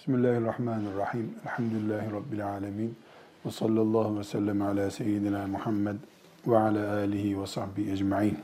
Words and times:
Bismillahirrahmanirrahim. 0.00 1.34
Elhamdülillahi 1.44 2.12
Rabbil 2.12 2.46
alemin. 2.46 2.94
Ve 3.46 3.50
sallallahu 3.50 4.18
ve 4.18 4.24
sellem 4.24 4.62
ala 4.62 4.90
seyyidina 4.90 5.46
Muhammed 5.46 5.94
ve 6.46 6.58
ala 6.58 6.92
alihi 6.92 7.40
ve 7.40 7.46
sahbihi 7.46 7.92
ecma'in. 7.92 8.38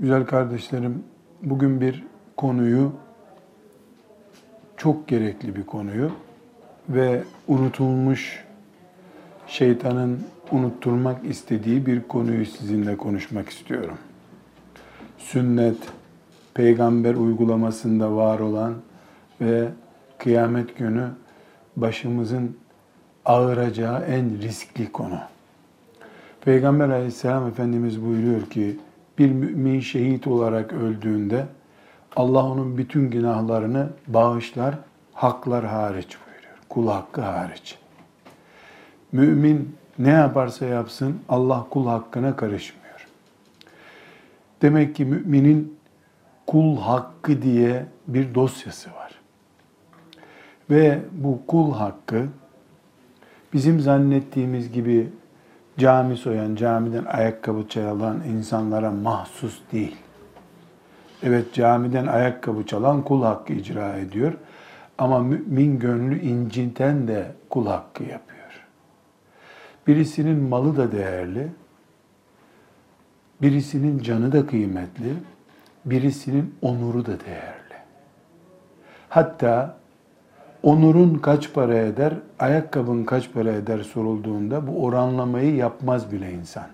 Güzel 0.00 0.26
kardeşlerim, 0.26 1.04
bugün 1.42 1.80
bir 1.80 2.04
konuyu, 2.36 2.92
çok 4.76 5.08
gerekli 5.08 5.56
bir 5.56 5.66
konuyu 5.66 6.10
ve 6.88 7.22
unutulmuş 7.48 8.44
şeytanın 9.46 10.20
unutturmak 10.50 11.24
istediği 11.24 11.86
bir 11.86 12.02
konuyu 12.02 12.46
sizinle 12.46 12.96
konuşmak 12.96 13.48
istiyorum. 13.48 13.98
Sünnet, 15.18 15.97
peygamber 16.58 17.14
uygulamasında 17.14 18.16
var 18.16 18.38
olan 18.38 18.74
ve 19.40 19.68
kıyamet 20.18 20.78
günü 20.78 21.08
başımızın 21.76 22.56
ağıracağı 23.24 24.04
en 24.04 24.42
riskli 24.42 24.92
konu. 24.92 25.18
Peygamber 26.40 26.88
aleyhisselam 26.88 27.48
Efendimiz 27.48 28.04
buyuruyor 28.04 28.42
ki 28.50 28.78
bir 29.18 29.32
mümin 29.32 29.80
şehit 29.80 30.26
olarak 30.26 30.72
öldüğünde 30.72 31.46
Allah 32.16 32.44
onun 32.44 32.78
bütün 32.78 33.10
günahlarını 33.10 33.88
bağışlar, 34.06 34.74
haklar 35.14 35.66
hariç 35.66 36.16
buyuruyor. 36.26 36.58
Kul 36.68 36.88
hakkı 36.88 37.20
hariç. 37.20 37.78
Mümin 39.12 39.76
ne 39.98 40.10
yaparsa 40.10 40.66
yapsın 40.66 41.20
Allah 41.28 41.66
kul 41.70 41.86
hakkına 41.86 42.36
karışmıyor. 42.36 43.06
Demek 44.62 44.94
ki 44.94 45.04
müminin 45.04 45.77
kul 46.48 46.76
hakkı 46.76 47.42
diye 47.42 47.86
bir 48.06 48.34
dosyası 48.34 48.90
var. 48.90 49.20
Ve 50.70 50.98
bu 51.12 51.40
kul 51.46 51.74
hakkı 51.74 52.26
bizim 53.52 53.80
zannettiğimiz 53.80 54.72
gibi 54.72 55.08
cami 55.78 56.16
soyan, 56.16 56.54
camiden 56.54 57.04
ayakkabı 57.04 57.68
çalan 57.68 58.22
insanlara 58.22 58.90
mahsus 58.90 59.60
değil. 59.72 59.96
Evet 61.22 61.54
camiden 61.54 62.06
ayakkabı 62.06 62.66
çalan 62.66 63.02
kul 63.02 63.22
hakkı 63.22 63.52
icra 63.52 63.96
ediyor. 63.96 64.32
Ama 64.98 65.18
mümin 65.18 65.78
gönlü 65.78 66.20
inciten 66.20 67.08
de 67.08 67.32
kul 67.50 67.66
hakkı 67.66 68.02
yapıyor. 68.02 68.66
Birisinin 69.86 70.42
malı 70.42 70.76
da 70.76 70.92
değerli, 70.92 71.48
birisinin 73.42 73.98
canı 73.98 74.32
da 74.32 74.46
kıymetli, 74.46 75.14
birisinin 75.84 76.54
onuru 76.62 77.06
da 77.06 77.20
değerli. 77.26 77.78
Hatta 79.08 79.76
onurun 80.62 81.14
kaç 81.14 81.52
para 81.52 81.74
eder, 81.74 82.14
ayakkabın 82.38 83.04
kaç 83.04 83.32
para 83.32 83.52
eder 83.52 83.78
sorulduğunda 83.78 84.66
bu 84.66 84.84
oranlamayı 84.84 85.54
yapmaz 85.54 86.12
bile 86.12 86.32
insan. 86.32 86.66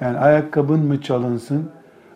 Yani 0.00 0.18
ayakkabın 0.18 0.80
mı 0.80 1.00
çalınsın, 1.00 1.70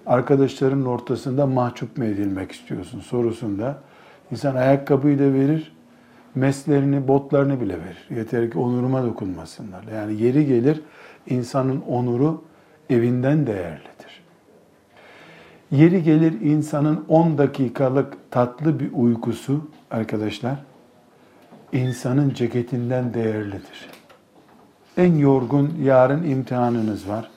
arkadaşların 0.07 0.87
ortasında 0.87 1.47
mahcup 1.47 1.99
mu 1.99 2.05
edilmek 2.05 2.53
istiyorsun 2.53 3.01
sorusunda 3.01 3.79
insan 4.31 4.55
ayakkabıyı 4.55 5.19
da 5.19 5.33
verir, 5.33 5.73
meslerini, 6.35 7.09
botlarını 7.09 7.61
bile 7.61 7.79
verir. 7.79 8.09
Yeter 8.11 8.51
ki 8.51 8.59
onuruma 8.59 9.03
dokunmasınlar. 9.03 9.85
Yani 9.95 10.23
yeri 10.23 10.47
gelir 10.47 10.81
insanın 11.27 11.81
onuru 11.81 12.43
evinden 12.91 13.47
değerlidir. 13.47 13.94
Yeri 15.75 16.03
gelir 16.03 16.41
insanın 16.41 17.05
10 17.09 17.39
dakikalık 17.39 18.31
tatlı 18.31 18.81
bir 18.81 18.91
uykusu 18.93 19.71
arkadaşlar 19.91 20.57
insanın 21.73 22.31
ceketinden 22.31 23.15
değerlidir. 23.15 23.91
En 24.97 25.15
yorgun 25.15 25.75
yarın 25.83 26.23
imtihanınız 26.23 27.09
var. 27.09 27.31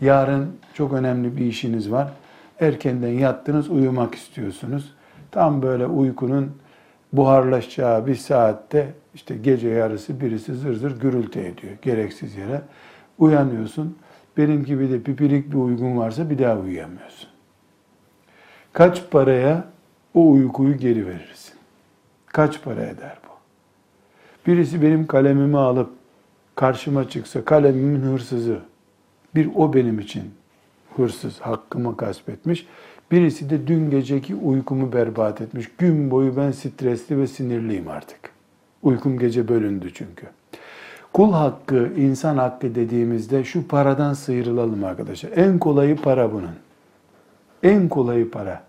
Yarın 0.00 0.52
çok 0.74 0.92
önemli 0.92 1.36
bir 1.36 1.46
işiniz 1.46 1.90
var. 1.90 2.12
Erkenden 2.60 3.12
yattınız, 3.12 3.70
uyumak 3.70 4.14
istiyorsunuz. 4.14 4.94
Tam 5.30 5.62
böyle 5.62 5.86
uykunun 5.86 6.52
buharlaşacağı 7.12 8.06
bir 8.06 8.14
saatte 8.14 8.94
işte 9.14 9.36
gece 9.36 9.68
yarısı 9.68 10.20
birisi 10.20 10.54
zır 10.54 10.74
zır 10.74 11.00
gürültü 11.00 11.38
ediyor 11.38 11.72
gereksiz 11.82 12.36
yere. 12.36 12.62
Uyanıyorsun. 13.18 13.98
Benim 14.36 14.64
gibi 14.64 14.90
de 14.90 15.02
pipirik 15.02 15.52
bir 15.52 15.56
uygun 15.56 15.96
varsa 15.96 16.30
bir 16.30 16.38
daha 16.38 16.56
uyuyamıyorsun. 16.58 17.29
Kaç 18.72 19.10
paraya 19.10 19.64
o 20.14 20.30
uykuyu 20.30 20.76
geri 20.76 21.06
verirsin? 21.06 21.54
Kaç 22.26 22.62
para 22.62 22.82
eder 22.82 23.18
bu? 23.24 23.32
Birisi 24.46 24.82
benim 24.82 25.06
kalemimi 25.06 25.58
alıp 25.58 25.90
karşıma 26.54 27.08
çıksa 27.08 27.44
kalemimin 27.44 28.00
hırsızı. 28.00 28.58
Bir 29.34 29.48
o 29.56 29.74
benim 29.74 29.98
için 29.98 30.22
hırsız, 30.96 31.40
hakkımı 31.40 31.96
gasp 31.96 32.28
etmiş. 32.28 32.66
Birisi 33.10 33.50
de 33.50 33.66
dün 33.66 33.90
geceki 33.90 34.34
uykumu 34.34 34.92
berbat 34.92 35.40
etmiş. 35.40 35.68
Gün 35.78 36.10
boyu 36.10 36.36
ben 36.36 36.50
stresli 36.50 37.18
ve 37.18 37.26
sinirliyim 37.26 37.88
artık. 37.88 38.20
Uykum 38.82 39.18
gece 39.18 39.48
bölündü 39.48 39.90
çünkü. 39.94 40.26
Kul 41.12 41.32
hakkı, 41.32 41.92
insan 41.96 42.36
hakkı 42.36 42.74
dediğimizde 42.74 43.44
şu 43.44 43.68
paradan 43.68 44.12
sıyrılalım 44.12 44.84
arkadaşlar. 44.84 45.30
En 45.36 45.58
kolayı 45.58 45.96
para 45.96 46.32
bunun. 46.32 46.69
En 47.62 47.88
kolayı 47.88 48.30
para. 48.30 48.62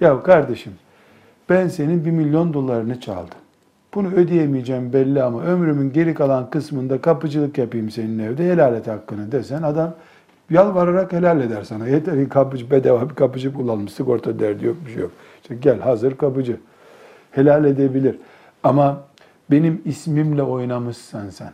Ya 0.00 0.22
kardeşim 0.22 0.72
ben 1.48 1.68
senin 1.68 2.04
bir 2.04 2.10
milyon 2.10 2.54
dolarını 2.54 3.00
çaldım. 3.00 3.38
Bunu 3.94 4.12
ödeyemeyeceğim 4.12 4.92
belli 4.92 5.22
ama 5.22 5.42
ömrümün 5.42 5.92
geri 5.92 6.14
kalan 6.14 6.50
kısmında 6.50 7.00
kapıcılık 7.00 7.58
yapayım 7.58 7.90
senin 7.90 8.18
evde 8.18 8.52
helal 8.52 8.74
et 8.74 8.86
hakkını 8.86 9.32
desen 9.32 9.62
adam 9.62 9.94
yalvararak 10.50 11.12
helal 11.12 11.40
eder 11.40 11.62
sana. 11.62 11.88
Yeter 11.88 12.24
ki 12.24 12.28
kapıcı 12.28 12.70
bedava 12.70 13.10
bir 13.10 13.14
kapıcı 13.14 13.54
bulalım 13.54 13.88
sigorta 13.88 14.38
derdi 14.38 14.66
yok 14.66 14.76
bir 14.86 14.92
şey 14.92 15.02
yok. 15.02 15.10
İşte 15.42 15.54
gel 15.54 15.80
hazır 15.80 16.16
kapıcı. 16.16 16.60
Helal 17.30 17.64
edebilir. 17.64 18.18
Ama 18.62 19.02
benim 19.50 19.82
ismimle 19.84 20.42
oynamışsan 20.42 21.30
sen. 21.30 21.52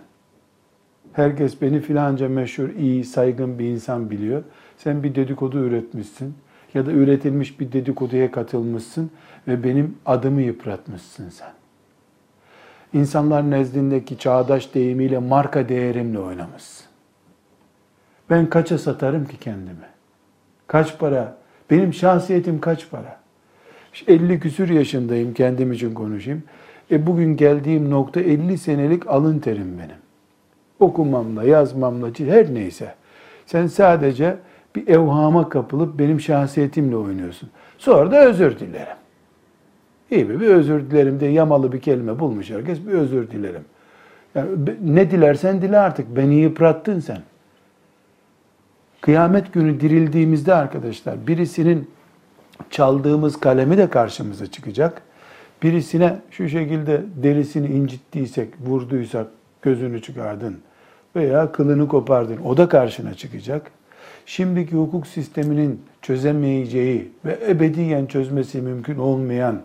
Herkes 1.13 1.63
beni 1.63 1.81
filanca 1.81 2.29
meşhur, 2.29 2.69
iyi, 2.79 3.05
saygın 3.05 3.59
bir 3.59 3.65
insan 3.65 4.11
biliyor. 4.11 4.43
Sen 4.83 5.03
bir 5.03 5.15
dedikodu 5.15 5.59
üretmişsin 5.59 6.35
ya 6.75 6.87
da 6.87 6.91
üretilmiş 6.91 7.61
bir 7.61 7.73
dedikoduya 7.73 8.31
katılmışsın 8.31 9.11
ve 9.49 9.65
benim 9.65 9.97
adımı 10.07 10.43
yıpratmışsın 10.43 11.29
sen. 11.29 11.53
İnsanlar 12.93 13.51
nezdindeki 13.51 14.19
çağdaş 14.19 14.75
deyimiyle 14.75 15.19
marka 15.19 15.69
değerimle 15.69 16.19
oynamışsın. 16.19 16.87
Ben 18.31 18.51
kaça 18.51 18.79
satarım 18.79 19.25
ki 19.25 19.37
kendimi? 19.37 19.87
Kaç 20.67 20.99
para? 20.99 21.37
Benim 21.71 21.95
şahsiyetim 21.95 22.61
kaç 22.61 22.91
para? 22.91 23.21
50 24.07 24.41
küsür 24.41 24.69
yaşındayım 24.69 25.35
kendim 25.35 25.73
için 25.73 25.95
konuşayım. 25.95 26.43
E 26.91 27.07
bugün 27.07 27.37
geldiğim 27.37 27.91
nokta 27.91 28.21
50 28.21 28.59
senelik 28.59 29.07
alın 29.07 29.39
terim 29.39 29.79
benim. 29.79 29.97
Okumamla, 30.81 31.45
yazmamla, 31.45 32.09
her 32.19 32.55
neyse. 32.55 32.95
Sen 33.47 33.67
sadece 33.67 34.37
bir 34.77 34.89
evhama 34.89 35.49
kapılıp 35.49 35.99
benim 35.99 36.21
şahsiyetimle 36.21 36.97
oynuyorsun. 36.97 37.51
Sonra 37.79 38.11
da 38.11 38.25
özür 38.25 38.59
dilerim. 38.59 38.97
İyi 40.11 40.25
mi? 40.25 40.41
Bir 40.41 40.47
özür 40.47 40.91
dilerim 40.91 41.21
de 41.21 41.27
yamalı 41.27 41.73
bir 41.73 41.81
kelime 41.81 42.19
bulmuş 42.19 42.51
herkes. 42.51 42.87
Bir 42.87 42.93
özür 42.93 43.31
dilerim. 43.31 43.65
Yani 44.35 44.49
ne 44.85 45.11
dilersen 45.11 45.63
dile 45.63 45.79
artık. 45.79 46.17
Beni 46.17 46.35
yıprattın 46.35 47.01
sen. 47.01 47.19
Kıyamet 49.01 49.53
günü 49.53 49.81
dirildiğimizde 49.81 50.55
arkadaşlar 50.55 51.27
birisinin 51.27 51.91
çaldığımız 52.71 53.41
kalemi 53.41 53.79
de 53.79 53.91
karşımıza 53.91 54.47
çıkacak. 54.47 55.03
Birisine 55.63 56.19
şu 56.31 56.49
şekilde 56.49 57.03
derisini 57.23 57.67
incittiysek, 57.67 58.49
vurduysak 58.61 59.27
gözünü 59.63 60.03
çıkardın 60.03 60.59
veya 61.17 61.53
kılını 61.53 61.89
kopardın. 61.89 62.39
O 62.45 62.57
da 62.57 62.69
karşına 62.69 63.15
çıkacak. 63.15 63.71
Şimdiki 64.27 64.77
hukuk 64.77 65.07
sisteminin 65.07 65.81
çözemeyeceği 66.03 67.13
ve 67.25 67.39
ebediyen 67.49 68.07
çözmesi 68.07 68.61
mümkün 68.61 68.99
olmayan 68.99 69.63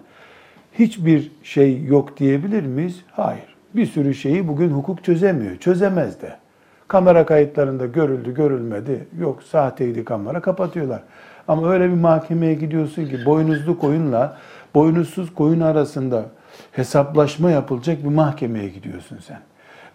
hiçbir 0.80 1.32
şey 1.44 1.84
yok 1.84 2.18
diyebilir 2.18 2.64
miyiz? 2.64 3.04
Hayır. 3.12 3.56
Bir 3.76 3.86
sürü 3.86 4.14
şeyi 4.16 4.48
bugün 4.48 4.70
hukuk 4.70 5.04
çözemiyor. 5.04 5.58
Çözemez 5.58 6.22
de. 6.22 6.36
Kamera 6.88 7.26
kayıtlarında 7.26 7.86
görüldü, 7.86 8.34
görülmedi. 8.34 9.08
Yok 9.20 9.44
sahteydi 9.44 10.06
kamera 10.06 10.42
kapatıyorlar. 10.42 11.04
Ama 11.48 11.70
öyle 11.70 11.90
bir 11.90 11.96
mahkemeye 11.96 12.54
gidiyorsun 12.54 13.06
ki 13.06 13.26
boynuzlu 13.26 13.80
koyunla 13.80 14.38
boynuzsuz 14.76 15.34
koyun 15.34 15.60
arasında 15.60 16.26
hesaplaşma 16.72 17.52
yapılacak 17.52 18.04
bir 18.04 18.10
mahkemeye 18.10 18.70
gidiyorsun 18.70 19.18
sen. 19.28 19.40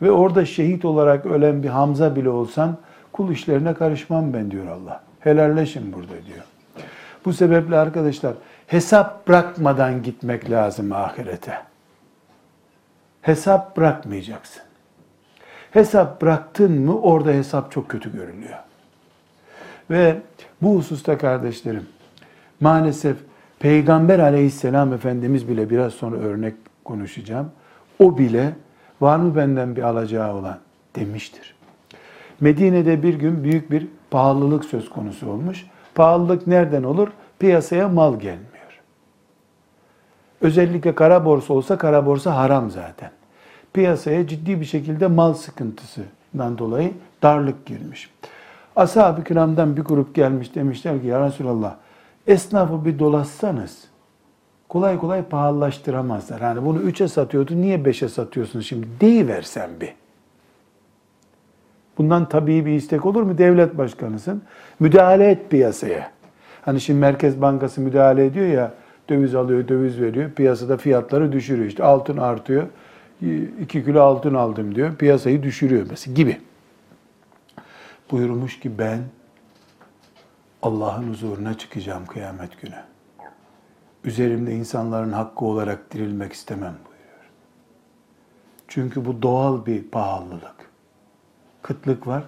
Ve 0.02 0.10
orada 0.10 0.44
şehit 0.44 0.84
olarak 0.84 1.26
ölen 1.26 1.62
bir 1.62 1.68
Hamza 1.68 2.16
bile 2.16 2.28
olsan 2.28 2.76
kul 3.12 3.30
işlerine 3.30 3.74
karışmam 3.74 4.32
ben 4.32 4.50
diyor 4.50 4.66
Allah. 4.66 5.02
Helalleşin 5.20 5.92
burada 5.92 6.26
diyor. 6.26 6.44
Bu 7.24 7.32
sebeple 7.32 7.76
arkadaşlar 7.76 8.34
hesap 8.66 9.28
bırakmadan 9.28 10.02
gitmek 10.02 10.50
lazım 10.50 10.92
ahirete. 10.92 11.58
Hesap 13.22 13.76
bırakmayacaksın. 13.76 14.62
Hesap 15.70 16.22
bıraktın 16.22 16.80
mı 16.80 17.00
orada 17.00 17.30
hesap 17.30 17.72
çok 17.72 17.88
kötü 17.88 18.12
görünüyor. 18.12 18.58
Ve 19.90 20.16
bu 20.62 20.76
hususta 20.76 21.18
kardeşlerim 21.18 21.86
maalesef 22.60 23.16
Peygamber 23.58 24.18
aleyhisselam 24.18 24.92
Efendimiz 24.92 25.48
bile 25.48 25.70
biraz 25.70 25.92
sonra 25.92 26.16
örnek 26.16 26.54
konuşacağım. 26.84 27.50
O 27.98 28.18
bile 28.18 28.52
var 29.00 29.16
mı 29.16 29.36
benden 29.36 29.76
bir 29.76 29.82
alacağı 29.82 30.34
olan 30.34 30.58
demiştir. 30.96 31.54
Medine'de 32.42 33.02
bir 33.02 33.14
gün 33.14 33.44
büyük 33.44 33.70
bir 33.70 33.86
pahalılık 34.10 34.64
söz 34.64 34.90
konusu 34.90 35.30
olmuş. 35.30 35.66
Pahalılık 35.94 36.46
nereden 36.46 36.82
olur? 36.82 37.08
Piyasaya 37.38 37.88
mal 37.88 38.20
gelmiyor. 38.20 38.80
Özellikle 40.40 40.94
kara 40.94 41.24
borsa 41.24 41.54
olsa 41.54 41.78
kara 41.78 42.06
borsa 42.06 42.36
haram 42.36 42.70
zaten. 42.70 43.10
Piyasaya 43.72 44.26
ciddi 44.26 44.60
bir 44.60 44.64
şekilde 44.64 45.06
mal 45.06 45.34
sıkıntısından 45.34 46.58
dolayı 46.58 46.92
darlık 47.22 47.66
girmiş. 47.66 48.10
Ashab-ı 48.76 49.24
kiramdan 49.24 49.76
bir 49.76 49.82
grup 49.82 50.14
gelmiş 50.14 50.54
demişler 50.54 51.00
ki 51.00 51.06
ya 51.06 51.26
Resulallah 51.26 51.74
esnafı 52.26 52.84
bir 52.84 52.98
dolaşsanız 52.98 53.84
kolay 54.68 54.98
kolay 54.98 55.22
pahalılaştıramazlar. 55.24 56.40
Hani 56.40 56.64
bunu 56.64 56.78
3'e 56.78 57.08
satıyordu 57.08 57.56
niye 57.56 57.78
5'e 57.78 58.08
satıyorsun 58.08 58.60
şimdi 58.60 58.86
deyiversen 59.00 59.70
bir. 59.80 60.01
Bundan 61.98 62.28
tabii 62.28 62.66
bir 62.66 62.72
istek 62.72 63.06
olur 63.06 63.22
mu? 63.22 63.38
Devlet 63.38 63.78
başkanısın. 63.78 64.42
Müdahale 64.80 65.30
et 65.30 65.50
piyasaya. 65.50 66.10
Hani 66.64 66.80
şimdi 66.80 67.00
Merkez 67.00 67.40
Bankası 67.40 67.80
müdahale 67.80 68.26
ediyor 68.26 68.46
ya, 68.46 68.74
döviz 69.08 69.34
alıyor, 69.34 69.68
döviz 69.68 70.00
veriyor. 70.00 70.30
Piyasada 70.30 70.76
fiyatları 70.76 71.32
düşürüyor. 71.32 71.66
İşte 71.66 71.84
altın 71.84 72.16
artıyor. 72.16 72.66
2 73.60 73.84
kilo 73.84 74.00
altın 74.00 74.34
aldım 74.34 74.74
diyor. 74.74 74.96
Piyasayı 74.96 75.42
düşürüyor 75.42 75.86
mesela 75.90 76.14
gibi. 76.14 76.40
Buyurmuş 78.10 78.60
ki 78.60 78.78
ben 78.78 78.98
Allah'ın 80.62 81.08
huzuruna 81.08 81.58
çıkacağım 81.58 82.06
kıyamet 82.06 82.60
günü. 82.62 82.74
Üzerimde 84.04 84.54
insanların 84.54 85.12
hakkı 85.12 85.44
olarak 85.44 85.94
dirilmek 85.94 86.32
istemem 86.32 86.74
buyuruyor. 86.84 87.30
Çünkü 88.68 89.04
bu 89.04 89.22
doğal 89.22 89.66
bir 89.66 89.82
pahalılık. 89.82 90.71
Kıtlık 91.62 92.06
var. 92.06 92.22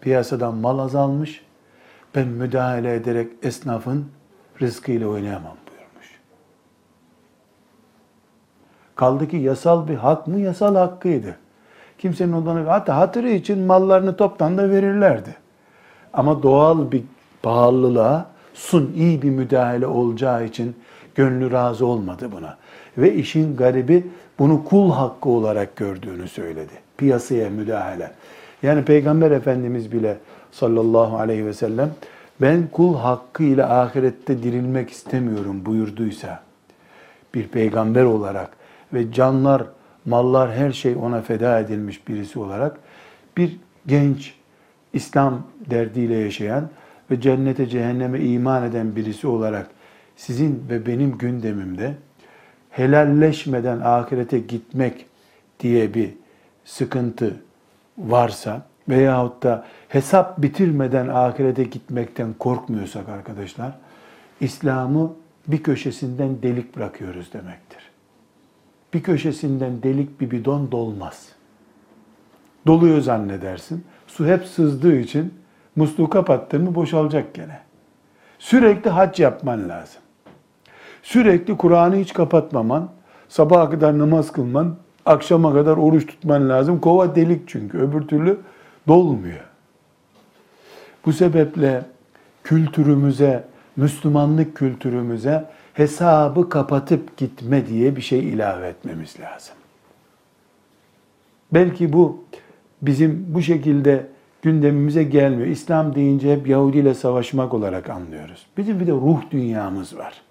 Piyasadan 0.00 0.54
mal 0.54 0.78
azalmış. 0.78 1.42
Ben 2.14 2.28
müdahale 2.28 2.94
ederek 2.94 3.32
esnafın 3.42 4.06
rızkıyla 4.60 5.08
oynayamam 5.08 5.56
buyurmuş. 5.70 6.20
Kaldı 8.96 9.28
ki 9.28 9.36
yasal 9.36 9.88
bir 9.88 9.94
hak 9.94 10.26
mı? 10.26 10.40
Yasal 10.40 10.76
hakkıydı. 10.76 11.36
Kimsenin 11.98 12.32
ondan 12.32 12.66
hatta 12.66 12.96
hatırı 12.96 13.30
için 13.30 13.58
mallarını 13.58 14.16
toptan 14.16 14.58
da 14.58 14.70
verirlerdi. 14.70 15.36
Ama 16.12 16.42
doğal 16.42 16.92
bir 16.92 17.02
pahalılığa 17.42 18.26
sun 18.54 18.92
iyi 18.96 19.22
bir 19.22 19.30
müdahale 19.30 19.86
olacağı 19.86 20.44
için 20.44 20.76
gönlü 21.14 21.50
razı 21.50 21.86
olmadı 21.86 22.32
buna. 22.32 22.56
Ve 22.98 23.14
işin 23.14 23.56
garibi 23.56 24.06
bunu 24.38 24.64
kul 24.64 24.92
hakkı 24.92 25.28
olarak 25.28 25.76
gördüğünü 25.76 26.28
söyledi. 26.28 26.87
Piyasaya 26.98 27.50
müdahale. 27.50 28.10
Yani 28.62 28.84
Peygamber 28.84 29.30
Efendimiz 29.30 29.92
bile 29.92 30.16
sallallahu 30.52 31.16
aleyhi 31.16 31.46
ve 31.46 31.52
sellem 31.52 31.90
ben 32.40 32.68
kul 32.72 32.96
hakkı 32.96 33.42
ile 33.42 33.64
ahirette 33.64 34.42
dirilmek 34.42 34.90
istemiyorum 34.90 35.66
buyurduysa 35.66 36.42
bir 37.34 37.48
peygamber 37.48 38.04
olarak 38.04 38.50
ve 38.94 39.12
canlar, 39.12 39.62
mallar 40.04 40.52
her 40.52 40.72
şey 40.72 40.96
ona 40.96 41.20
feda 41.20 41.60
edilmiş 41.60 42.08
birisi 42.08 42.38
olarak 42.38 42.76
bir 43.36 43.56
genç 43.86 44.34
İslam 44.92 45.42
derdiyle 45.70 46.16
yaşayan 46.16 46.68
ve 47.10 47.20
cennete 47.20 47.66
cehenneme 47.66 48.20
iman 48.20 48.64
eden 48.64 48.96
birisi 48.96 49.26
olarak 49.26 49.66
sizin 50.16 50.64
ve 50.70 50.86
benim 50.86 51.18
gündemimde 51.18 51.94
helalleşmeden 52.70 53.80
ahirete 53.80 54.38
gitmek 54.38 55.06
diye 55.60 55.94
bir 55.94 56.10
sıkıntı 56.68 57.36
varsa 57.98 58.62
veyahut 58.88 59.42
da 59.42 59.64
hesap 59.88 60.42
bitirmeden 60.42 61.08
ahirete 61.08 61.64
gitmekten 61.64 62.32
korkmuyorsak 62.38 63.08
arkadaşlar, 63.08 63.78
İslam'ı 64.40 65.12
bir 65.46 65.62
köşesinden 65.62 66.42
delik 66.42 66.76
bırakıyoruz 66.76 67.32
demektir. 67.32 67.90
Bir 68.94 69.02
köşesinden 69.02 69.82
delik 69.82 70.20
bir 70.20 70.30
bidon 70.30 70.72
dolmaz. 70.72 71.28
Doluyor 72.66 73.00
zannedersin. 73.00 73.84
Su 74.06 74.26
hep 74.26 74.44
sızdığı 74.44 74.96
için 74.96 75.34
musluğu 75.76 76.10
kapattın 76.10 76.64
mı 76.64 76.74
boşalacak 76.74 77.34
gene. 77.34 77.60
Sürekli 78.38 78.90
hac 78.90 79.20
yapman 79.20 79.68
lazım. 79.68 80.02
Sürekli 81.02 81.56
Kur'an'ı 81.56 81.96
hiç 81.96 82.12
kapatmaman, 82.12 82.88
sabaha 83.28 83.70
kadar 83.70 83.98
namaz 83.98 84.32
kılman, 84.32 84.76
akşama 85.08 85.52
kadar 85.52 85.76
oruç 85.76 86.06
tutman 86.06 86.48
lazım. 86.48 86.80
Kova 86.80 87.14
delik 87.14 87.48
çünkü. 87.48 87.78
Öbür 87.78 88.00
türlü 88.00 88.38
dolmuyor. 88.88 89.44
Bu 91.06 91.12
sebeple 91.12 91.84
kültürümüze, 92.44 93.44
Müslümanlık 93.76 94.56
kültürümüze 94.56 95.44
hesabı 95.74 96.48
kapatıp 96.48 97.16
gitme 97.16 97.66
diye 97.66 97.96
bir 97.96 98.00
şey 98.00 98.28
ilave 98.28 98.68
etmemiz 98.68 99.20
lazım. 99.20 99.54
Belki 101.52 101.92
bu 101.92 102.24
bizim 102.82 103.26
bu 103.28 103.42
şekilde 103.42 104.06
gündemimize 104.42 105.02
gelmiyor. 105.02 105.48
İslam 105.48 105.94
deyince 105.94 106.32
hep 106.36 106.48
Yahudi 106.48 106.78
ile 106.78 106.94
savaşmak 106.94 107.54
olarak 107.54 107.90
anlıyoruz. 107.90 108.46
Bizim 108.56 108.80
bir 108.80 108.86
de 108.86 108.92
ruh 108.92 109.20
dünyamız 109.30 109.96
var. 109.96 110.22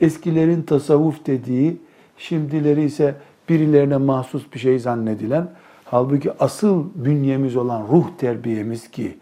Eskilerin 0.00 0.62
tasavvuf 0.62 1.26
dediği, 1.26 1.76
şimdileri 2.18 2.84
ise 2.84 3.14
birilerine 3.48 3.96
mahsus 3.96 4.52
bir 4.54 4.58
şey 4.58 4.78
zannedilen, 4.78 5.50
halbuki 5.84 6.32
asıl 6.42 6.84
bünyemiz 6.94 7.56
olan 7.56 7.86
ruh 7.88 8.06
terbiyemiz 8.18 8.90
ki 8.90 9.18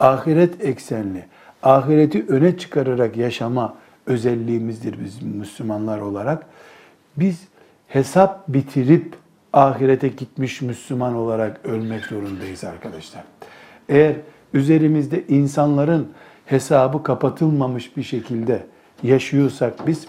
ahiret 0.00 0.64
eksenli, 0.64 1.24
ahireti 1.62 2.26
öne 2.28 2.58
çıkararak 2.58 3.16
yaşama 3.16 3.74
özelliğimizdir 4.06 5.04
biz 5.04 5.22
Müslümanlar 5.22 6.00
olarak. 6.00 6.46
Biz 7.16 7.48
hesap 7.88 8.48
bitirip 8.48 9.14
ahirete 9.52 10.08
gitmiş 10.08 10.62
Müslüman 10.62 11.14
olarak 11.14 11.60
ölmek 11.64 12.04
zorundayız 12.04 12.64
arkadaşlar. 12.64 13.24
Eğer 13.88 14.16
üzerimizde 14.54 15.24
insanların 15.28 16.08
hesabı 16.46 17.02
kapatılmamış 17.02 17.96
bir 17.96 18.02
şekilde 18.02 18.66
yaşıyorsak 19.02 19.86
biz 19.86 20.06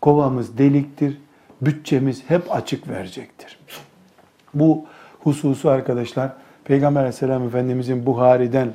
kovamız 0.00 0.58
deliktir, 0.58 1.18
bütçemiz 1.60 2.30
hep 2.30 2.54
açık 2.54 2.88
verecektir. 2.88 3.58
Bu 4.54 4.84
hususu 5.20 5.70
arkadaşlar 5.70 6.32
Peygamber 6.64 7.00
aleyhisselam 7.00 7.46
Efendimizin 7.46 8.06
Buhari'den 8.06 8.74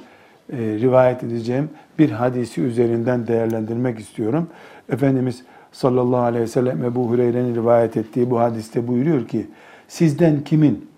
e, 0.53 0.57
rivayet 0.57 1.23
edeceğim 1.23 1.69
bir 1.99 2.11
hadisi 2.11 2.61
üzerinden 2.61 3.27
değerlendirmek 3.27 3.99
istiyorum. 3.99 4.49
Efendimiz 4.89 5.43
sallallahu 5.71 6.21
aleyhi 6.21 6.43
ve 6.43 6.47
sellem 6.47 6.83
Ebu 6.83 7.09
Hureyre'nin 7.09 7.55
rivayet 7.55 7.97
ettiği 7.97 8.29
bu 8.29 8.39
hadiste 8.39 8.87
buyuruyor 8.87 9.27
ki 9.27 9.47
sizden 9.87 10.43
kimin 10.43 10.89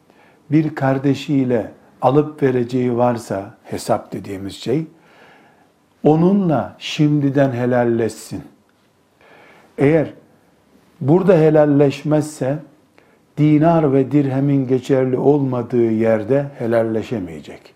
bir 0.51 0.75
kardeşiyle 0.75 1.71
alıp 2.01 2.43
vereceği 2.43 2.97
varsa 2.97 3.57
hesap 3.63 4.13
dediğimiz 4.13 4.55
şey 4.55 4.85
onunla 6.03 6.75
şimdiden 6.79 7.51
helalleşsin. 7.51 8.41
Eğer 9.77 10.13
burada 11.07 11.38
helalleşmezse 11.38 12.57
dinar 13.38 13.93
ve 13.93 14.12
dirhemin 14.12 14.67
geçerli 14.67 15.17
olmadığı 15.17 15.91
yerde 15.91 16.45
helalleşemeyecek. 16.60 17.74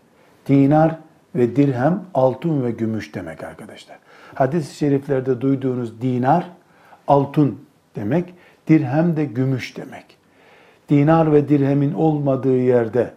Dinar 0.47 0.95
ve 1.35 1.55
dirhem 1.55 2.03
altın 2.13 2.63
ve 2.63 2.71
gümüş 2.71 3.15
demek 3.15 3.43
arkadaşlar. 3.43 3.97
Hadis-i 4.33 4.75
şeriflerde 4.75 5.41
duyduğunuz 5.41 6.01
dinar 6.01 6.47
altın 7.07 7.59
demek, 7.95 8.33
dirhem 8.67 9.17
de 9.17 9.25
gümüş 9.25 9.77
demek. 9.77 10.05
Dinar 10.89 11.33
ve 11.33 11.49
dirhemin 11.49 11.93
olmadığı 11.93 12.57
yerde 12.57 13.11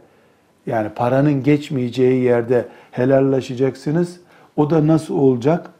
yani 0.67 0.88
paranın 0.88 1.43
geçmeyeceği 1.43 2.23
yerde 2.23 2.69
helallaşacaksınız. 2.90 4.21
O 4.57 4.71
da 4.71 4.87
nasıl 4.87 5.19
olacak? 5.19 5.71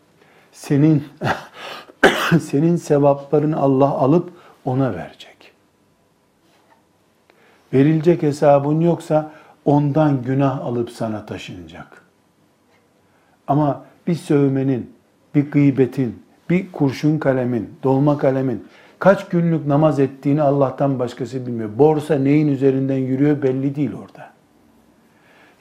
Senin 0.53 1.05
senin 2.41 2.77
sevaplarını 2.77 3.57
Allah 3.57 3.89
alıp 3.89 4.31
ona 4.65 4.95
verecek. 4.95 5.53
Verilecek 7.73 8.23
hesabın 8.23 8.81
yoksa 8.81 9.33
ondan 9.65 10.23
günah 10.23 10.61
alıp 10.61 10.91
sana 10.91 11.27
taşınacak. 11.27 12.03
Ama 13.47 13.85
bir 14.07 14.15
sövmenin, 14.15 14.91
bir 15.35 15.51
gıybetin, 15.51 16.23
bir 16.51 16.73
kurşun 16.73 17.19
kalemin, 17.19 17.75
dolma 17.83 18.19
kalemin 18.19 18.65
kaç 18.99 19.29
günlük 19.29 19.67
namaz 19.67 20.01
ettiğini 20.01 20.43
Allah'tan 20.43 20.99
başkası 20.99 21.47
bilmiyor. 21.47 21.71
Borsa 21.79 22.15
neyin 22.15 22.49
üzerinden 22.49 22.97
yürüyor 22.97 23.43
belli 23.43 23.75
değil 23.75 23.93
orada. 23.93 24.31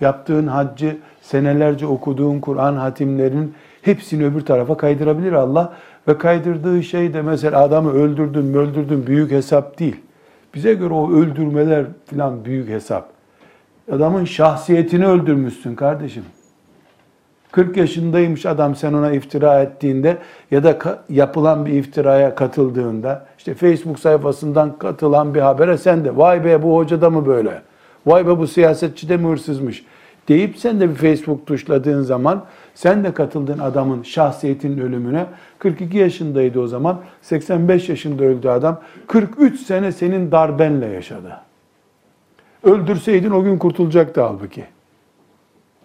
Yaptığın 0.02 0.48
haccı, 0.48 0.98
senelerce 1.22 1.88
okuduğun 1.88 2.40
Kur'an 2.40 2.76
hatimlerin 2.76 3.54
hepsini 3.82 4.26
öbür 4.26 4.42
tarafa 4.42 4.78
kaydırabilir 4.78 5.34
Allah. 5.34 5.74
Ve 6.08 6.18
kaydırdığı 6.18 6.84
şey 6.84 7.14
de 7.14 7.22
mesela 7.22 7.62
adamı 7.62 7.92
öldürdün, 7.92 8.54
öldürdün 8.54 9.08
büyük 9.08 9.32
hesap 9.32 9.80
değil. 9.80 9.96
Bize 10.56 10.74
göre 10.74 10.94
o 10.94 11.12
öldürmeler 11.12 11.86
falan 12.06 12.46
büyük 12.46 12.70
hesap. 12.70 13.10
Adamın 13.92 14.26
şahsiyetini 14.26 15.08
öldürmüşsün 15.08 15.76
kardeşim. 15.76 16.24
40 17.52 17.78
yaşındaymış 17.78 18.46
adam 18.46 18.76
sen 18.76 18.94
ona 18.94 19.12
iftira 19.12 19.62
ettiğinde 19.62 20.18
ya 20.52 20.64
da 20.64 20.78
yapılan 21.10 21.66
bir 21.66 21.74
iftiraya 21.74 22.36
katıldığında 22.36 23.26
işte 23.38 23.54
Facebook 23.54 24.00
sayfasından 24.00 24.78
katılan 24.78 25.34
bir 25.36 25.40
habere 25.40 25.78
sen 25.78 26.06
de 26.06 26.18
vay 26.18 26.46
be 26.46 26.64
bu 26.64 26.76
hoca 26.78 27.02
da 27.02 27.10
mı 27.10 27.26
böyle? 27.26 27.62
Vay 28.06 28.28
be 28.28 28.38
bu 28.38 28.48
siyasetçi 28.48 29.10
de 29.10 29.18
mi 29.18 29.28
hırsızmış? 29.28 29.84
deyip 30.30 30.58
sen 30.58 30.80
de 30.80 30.90
bir 30.90 30.96
Facebook 30.96 31.48
tuşladığın 31.48 32.02
zaman 32.02 32.46
sen 32.80 33.04
de 33.04 33.14
katıldığın 33.14 33.60
adamın 33.60 34.04
şahsiyetinin 34.04 34.78
ölümüne 34.78 35.26
42 35.60 35.98
yaşındaydı 35.98 36.60
o 36.60 36.68
zaman 36.68 37.02
85 37.22 37.90
yaşında 37.90 38.24
öldü 38.24 38.50
adam 38.50 38.80
43 39.08 39.60
sene 39.60 39.92
senin 39.92 40.32
darbenle 40.32 40.86
yaşadı. 40.86 41.42
Öldürseydin 42.64 43.32
o 43.32 43.44
gün 43.44 43.58
kurtulacaktı 43.58 44.22
halbuki. 44.22 44.66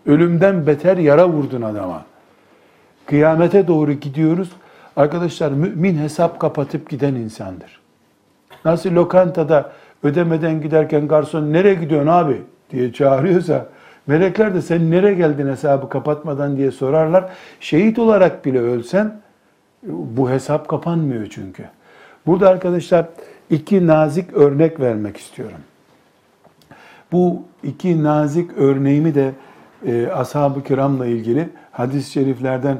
Ölümden 0.07 0.67
beter 0.67 0.97
yara 0.97 1.29
vurdun 1.29 1.63
adama. 1.63 2.05
Kıyamete 3.07 3.69
doğru 3.69 3.93
gidiyoruz. 3.93 4.51
Arkadaşlar 4.97 5.53
mümin 5.53 5.99
hesap 5.99 6.41
kapatıp 6.41 6.91
giden 6.91 7.15
insandır. 7.15 7.81
Nasıl 8.65 8.95
lokantada 8.95 9.73
ödemeden 10.03 10.63
giderken 10.63 11.09
garson 11.09 11.53
nereye 11.53 11.75
gidiyorsun 11.75 12.09
abi 12.09 12.43
diye 12.71 12.93
çağırıyorsa 12.93 13.67
melekler 14.07 14.55
de 14.55 14.63
sen 14.63 14.91
nereye 14.91 15.15
geldin 15.15 15.49
hesabı 15.49 15.89
kapatmadan 15.89 16.57
diye 16.57 16.71
sorarlar. 16.71 17.33
Şehit 17.61 17.99
olarak 17.99 18.45
bile 18.45 18.61
ölsen 18.61 19.21
bu 19.87 20.31
hesap 20.31 20.69
kapanmıyor 20.69 21.27
çünkü. 21.31 21.65
Burada 22.27 22.49
arkadaşlar 22.49 23.07
iki 23.51 23.87
nazik 23.87 24.33
örnek 24.33 24.81
vermek 24.81 25.17
istiyorum. 25.17 25.59
Bu 27.13 27.43
iki 27.63 28.03
nazik 28.03 28.51
örneğimi 28.57 29.15
de 29.15 29.33
e, 29.87 30.07
ashab-ı 30.07 30.63
kiramla 30.63 31.07
ilgili 31.07 31.49
hadis-i 31.73 32.13
şeriflerden 32.13 32.79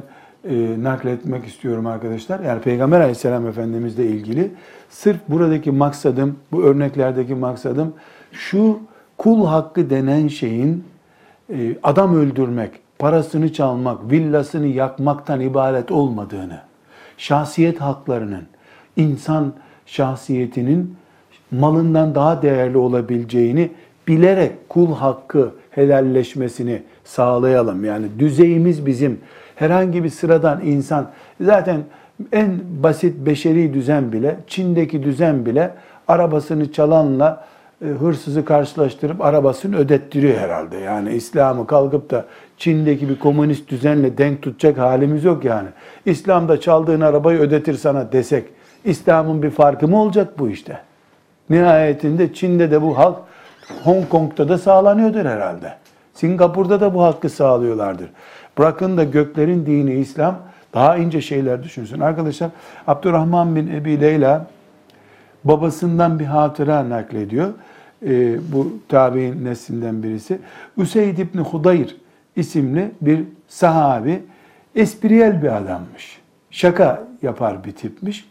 e, 0.49 0.83
nakletmek 0.83 1.45
istiyorum 1.45 1.85
arkadaşlar. 1.85 2.39
Yani 2.39 2.61
Peygamber 2.61 2.99
aleyhisselam 2.99 3.47
efendimizle 3.47 4.05
ilgili. 4.05 4.51
Sırf 4.89 5.19
buradaki 5.27 5.71
maksadım, 5.71 6.35
bu 6.51 6.63
örneklerdeki 6.63 7.35
maksadım 7.35 7.93
şu 8.31 8.79
kul 9.17 9.45
hakkı 9.45 9.89
denen 9.89 10.27
şeyin 10.27 10.83
adam 11.83 12.15
öldürmek, 12.15 12.71
parasını 12.99 13.53
çalmak, 13.53 14.11
villasını 14.11 14.67
yakmaktan 14.67 15.39
ibaret 15.39 15.91
olmadığını, 15.91 16.59
şahsiyet 17.17 17.81
haklarının, 17.81 18.43
insan 18.97 19.53
şahsiyetinin 19.85 20.95
malından 21.51 22.15
daha 22.15 22.41
değerli 22.41 22.77
olabileceğini 22.77 23.71
bilerek 24.07 24.69
kul 24.69 24.95
hakkı 24.95 25.51
helalleşmesini 25.71 26.81
sağlayalım. 27.03 27.85
Yani 27.85 28.05
düzeyimiz 28.19 28.85
bizim 28.85 29.19
herhangi 29.55 30.03
bir 30.03 30.09
sıradan 30.09 30.61
insan 30.61 31.11
zaten 31.41 31.81
en 32.31 32.59
basit 32.83 33.25
beşeri 33.25 33.73
düzen 33.73 34.11
bile 34.11 34.37
Çin'deki 34.47 35.03
düzen 35.03 35.45
bile 35.45 35.71
arabasını 36.07 36.71
çalanla 36.71 37.45
hırsızı 37.79 38.45
karşılaştırıp 38.45 39.21
arabasını 39.21 39.77
ödettiriyor 39.77 40.37
herhalde. 40.37 40.77
Yani 40.77 41.13
İslam'ı 41.13 41.67
kalkıp 41.67 42.11
da 42.11 42.25
Çin'deki 42.57 43.09
bir 43.09 43.19
komünist 43.19 43.69
düzenle 43.69 44.17
denk 44.17 44.41
tutacak 44.41 44.77
halimiz 44.77 45.23
yok 45.23 45.45
yani. 45.45 45.67
İslam'da 46.05 46.59
çaldığın 46.59 47.01
arabayı 47.01 47.39
ödetir 47.39 47.73
sana 47.73 48.11
desek 48.11 48.45
İslam'ın 48.85 49.43
bir 49.43 49.49
farkı 49.49 49.87
mı 49.87 50.01
olacak 50.01 50.39
bu 50.39 50.49
işte? 50.49 50.79
Nihayetinde 51.49 52.33
Çin'de 52.33 52.71
de 52.71 52.81
bu 52.81 52.97
halk 52.97 53.17
Hong 53.83 54.09
Kong'da 54.09 54.49
da 54.49 54.57
sağlanıyordur 54.57 55.25
herhalde. 55.25 55.73
Singapur'da 56.13 56.81
da 56.81 56.93
bu 56.93 57.03
hakkı 57.03 57.29
sağlıyorlardır. 57.29 58.09
Bırakın 58.57 58.97
da 58.97 59.03
göklerin 59.03 59.65
dini 59.65 59.93
İslam 59.93 60.39
daha 60.73 60.97
ince 60.97 61.21
şeyler 61.21 61.63
düşünsün. 61.63 61.99
Arkadaşlar 61.99 62.49
Abdurrahman 62.87 63.55
bin 63.55 63.67
Ebi 63.67 64.01
Leyla 64.01 64.47
babasından 65.45 66.19
bir 66.19 66.25
hatıra 66.25 66.89
naklediyor. 66.89 67.53
Ee, 68.05 68.37
bu 68.53 68.73
tabi'in 68.89 69.45
neslinden 69.45 70.03
birisi. 70.03 70.39
Üseyd 70.77 71.17
İbni 71.17 71.41
Hudayr 71.41 71.95
isimli 72.35 72.91
bir 73.01 73.23
sahabi 73.47 74.23
espriyel 74.75 75.43
bir 75.43 75.57
adammış. 75.57 76.19
Şaka 76.51 77.03
yapar 77.21 77.63
bir 77.63 77.71
tipmiş. 77.71 78.29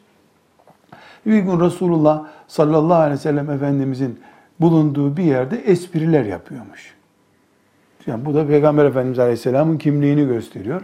Bir 1.26 1.38
gün 1.38 1.60
Resulullah 1.60 2.26
sallallahu 2.48 2.98
aleyhi 2.98 3.18
ve 3.18 3.22
sellem 3.22 3.50
Efendimizin 3.50 4.20
bulunduğu 4.60 5.16
bir 5.16 5.22
yerde 5.22 5.56
espriler 5.56 6.24
yapıyormuş. 6.24 6.94
Yani 8.06 8.24
bu 8.24 8.34
da 8.34 8.46
Peygamber 8.46 8.84
Efendimiz 8.84 9.18
Aleyhisselam'ın 9.18 9.78
kimliğini 9.78 10.26
gösteriyor. 10.26 10.82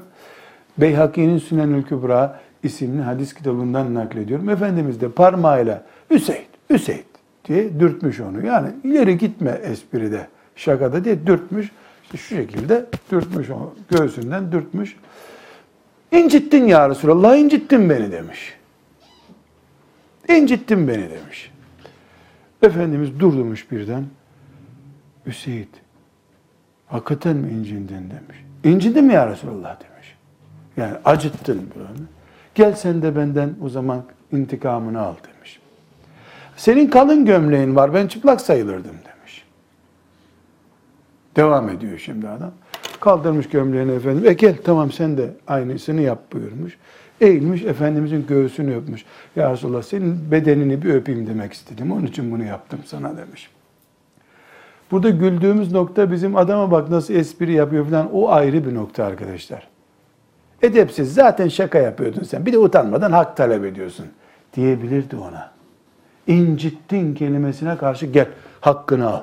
Beyhaki'nin 0.79 1.39
Sünenül 1.39 1.83
Kübra 1.83 2.41
isimli 2.63 3.03
hadis 3.03 3.35
kitabından 3.35 3.95
naklediyorum. 3.95 4.49
Efendimiz 4.49 5.01
de 5.01 5.09
parmağıyla 5.09 5.83
Hüseyin, 6.11 6.47
Hüseyin 6.71 7.05
diye 7.45 7.81
dürtmüş 7.81 8.21
onu. 8.21 8.47
Yani 8.47 8.69
ileri 8.85 9.19
gitme 9.19 9.51
espride, 9.51 10.29
şakada 10.57 11.05
diye 11.05 11.27
dürtmüş. 11.27 11.71
İşte 12.03 12.19
şu 12.19 12.35
şekilde 12.35 12.87
dürtmüş 13.13 13.51
onu, 13.51 13.75
göğsünden 13.91 14.53
dürtmüş. 14.53 14.97
İncittin 16.13 16.67
ya 16.67 16.91
Resulallah, 16.91 17.37
incittin 17.37 17.91
beni 17.91 18.13
demiş. 18.13 18.55
İncittin 20.29 20.89
beni 20.89 21.11
demiş. 21.11 21.53
Efendimiz 22.63 23.21
durdumuş 23.21 23.71
birden. 23.71 24.05
Hüseyin, 25.27 25.69
hakikaten 26.87 27.37
mi 27.37 27.53
incindin 27.53 28.11
demiş. 28.11 28.45
İncindin 28.65 29.05
mi 29.05 29.13
ya 29.13 29.31
Resulallah 29.31 29.81
demiş. 29.81 30.17
Yani 30.77 30.97
acıttın 31.05 31.71
böyle. 31.77 31.89
Gel 32.55 32.75
sen 32.75 33.03
de 33.03 33.17
benden 33.17 33.55
o 33.63 33.69
zaman 33.69 34.05
intikamını 34.33 35.01
al 35.01 35.15
demiş. 35.15 35.30
Senin 36.61 36.91
kalın 36.91 37.25
gömleğin 37.25 37.77
var 37.77 37.95
ben 37.95 38.07
çıplak 38.07 38.41
sayılırdım 38.41 38.91
demiş. 38.91 39.45
Devam 41.37 41.69
ediyor 41.69 41.99
şimdi 41.99 42.29
adam. 42.29 42.51
Kaldırmış 43.01 43.49
gömleğini 43.49 43.93
efendim. 43.93 44.27
E 44.27 44.33
gel 44.33 44.57
tamam 44.65 44.93
sen 44.93 45.17
de 45.17 45.31
aynısını 45.47 46.01
yap 46.01 46.19
buyurmuş. 46.33 46.79
Eğilmiş 47.21 47.63
Efendimizin 47.63 48.27
göğsünü 48.27 48.77
öpmüş. 48.77 49.05
Ya 49.37 49.53
Resulallah 49.53 49.83
senin 49.83 50.31
bedenini 50.31 50.83
bir 50.83 50.95
öpeyim 50.95 51.27
demek 51.27 51.53
istedim. 51.53 51.93
Onun 51.93 52.07
için 52.07 52.31
bunu 52.31 52.45
yaptım 52.45 52.81
sana 52.85 53.17
demiş. 53.17 53.51
Burada 54.91 55.11
güldüğümüz 55.11 55.73
nokta 55.73 56.13
bizim 56.13 56.37
adama 56.37 56.71
bak 56.71 56.91
nasıl 56.91 57.15
espri 57.15 57.53
yapıyor 57.53 57.87
falan 57.87 58.15
o 58.15 58.31
ayrı 58.31 58.67
bir 58.67 58.75
nokta 58.75 59.05
arkadaşlar. 59.05 59.69
Edepsiz 60.63 61.15
zaten 61.15 61.49
şaka 61.49 61.79
yapıyordun 61.79 62.23
sen. 62.23 62.47
Bir 62.47 62.53
de 62.53 62.59
utanmadan 62.59 63.13
hak 63.13 63.37
talep 63.37 63.65
ediyorsun 63.65 64.07
diyebilirdi 64.55 65.17
ona. 65.17 65.60
İncittin 66.27 67.15
kelimesine 67.15 67.77
karşı 67.77 68.07
gel 68.07 68.29
hakkını 68.61 69.11
al. 69.11 69.23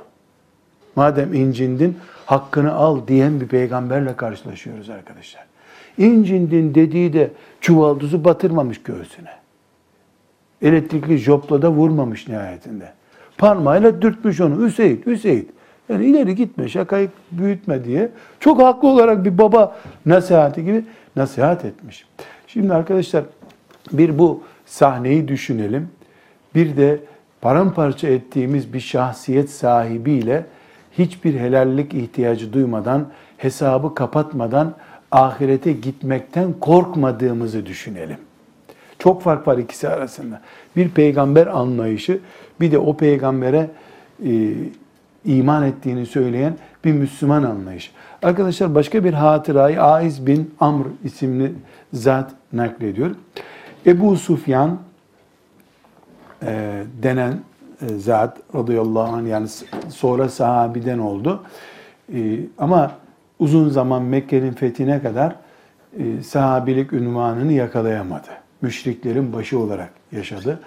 Madem 0.95 1.33
incindin 1.33 1.97
hakkını 2.25 2.73
al 2.73 3.07
diyen 3.07 3.41
bir 3.41 3.47
peygamberle 3.47 4.15
karşılaşıyoruz 4.15 4.89
arkadaşlar. 4.89 5.45
İncindin 5.97 6.75
dediği 6.75 7.13
de 7.13 7.31
çuvalduzu 7.61 8.23
batırmamış 8.25 8.83
göğsüne. 8.83 9.29
Elektrikli 10.61 11.17
jopla 11.17 11.61
da 11.61 11.71
vurmamış 11.71 12.27
nihayetinde. 12.27 12.93
Parmağıyla 13.37 14.01
dürtmüş 14.01 14.41
onu. 14.41 14.65
Hüseyin, 14.65 15.03
Hüseyin. 15.05 15.51
Yani 15.89 16.05
ileri 16.05 16.35
gitme, 16.35 16.69
şakayı 16.69 17.09
büyütme 17.31 17.83
diye. 17.83 18.11
Çok 18.39 18.61
haklı 18.61 18.87
olarak 18.87 19.25
bir 19.25 19.37
baba 19.37 19.75
nasihati 20.05 20.65
gibi 20.65 20.85
nasihat 21.15 21.65
etmiş. 21.65 22.05
Şimdi 22.47 22.73
arkadaşlar 22.73 23.23
bir 23.91 24.19
bu 24.19 24.43
sahneyi 24.65 25.27
düşünelim. 25.27 25.89
Bir 26.55 26.77
de 26.77 26.99
paramparça 27.41 28.07
ettiğimiz 28.07 28.73
bir 28.73 28.79
şahsiyet 28.79 29.49
sahibiyle 29.49 30.45
hiçbir 30.97 31.39
helallik 31.39 31.93
ihtiyacı 31.93 32.53
duymadan, 32.53 33.07
hesabı 33.37 33.95
kapatmadan 33.95 34.73
ahirete 35.11 35.71
gitmekten 35.71 36.53
korkmadığımızı 36.53 37.65
düşünelim. 37.65 38.17
Çok 38.99 39.21
fark 39.21 39.47
var 39.47 39.57
ikisi 39.57 39.89
arasında. 39.89 40.41
Bir 40.75 40.89
peygamber 40.89 41.47
anlayışı, 41.47 42.19
bir 42.61 42.71
de 42.71 42.77
o 42.77 42.97
peygambere 42.97 43.69
e, 44.25 44.53
iman 45.25 45.63
ettiğini 45.63 46.05
söyleyen 46.05 46.57
bir 46.85 46.93
Müslüman 46.93 47.43
anlayışı. 47.43 47.91
Arkadaşlar 48.23 48.75
başka 48.75 49.03
bir 49.03 49.13
hatırayı 49.13 49.81
Aiz 49.81 50.27
bin 50.27 50.53
Amr 50.59 50.85
isimli 51.03 51.53
zat 51.93 52.31
naklediyor. 52.53 53.11
Ebu 53.85 54.15
Sufyan 54.15 54.77
e, 56.43 56.83
denen 57.03 57.39
e, 57.81 57.87
zat 57.87 58.37
radıyallahu 58.55 59.15
anh 59.15 59.27
yani 59.27 59.47
sonra 59.89 60.29
sahabiden 60.29 60.99
oldu. 60.99 61.43
E, 62.13 62.39
ama 62.57 62.91
uzun 63.39 63.69
zaman 63.69 64.01
Mekke'nin 64.01 64.53
fethine 64.53 65.01
kadar 65.01 65.35
e, 65.99 66.23
sahabilik 66.23 66.93
ünvanını 66.93 67.53
yakalayamadı. 67.53 68.27
Müşriklerin 68.61 69.33
başı 69.33 69.59
olarak 69.59 69.89
yaşadı 70.11 70.59